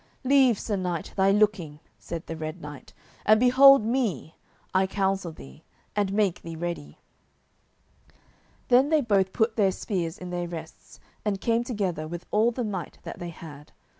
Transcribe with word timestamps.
"Leave, 0.23 0.57
Sir 0.57 0.75
Knight, 0.75 1.13
thy 1.15 1.29
looking," 1.29 1.79
said 1.99 2.25
the 2.25 2.35
Red 2.35 2.59
Knight, 2.59 2.91
"and 3.23 3.39
behold 3.39 3.85
me, 3.85 4.35
I 4.73 4.87
counsel 4.87 5.31
thee, 5.31 5.63
and 5.95 6.11
make 6.11 6.41
thee 6.41 6.55
ready." 6.55 6.97
Then 8.69 8.89
they 8.89 9.01
both 9.01 9.31
put 9.31 9.57
their 9.57 9.69
spears 9.71 10.17
in 10.17 10.31
their 10.31 10.47
rests, 10.47 10.99
and 11.23 11.39
came 11.39 11.63
together 11.63 12.07
with 12.07 12.25
all 12.31 12.49
the 12.49 12.63
might 12.63 12.97
that 13.03 13.19
they 13.19 13.29
had. 13.29 13.73